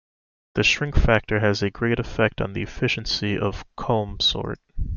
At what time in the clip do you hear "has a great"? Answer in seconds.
1.41-1.99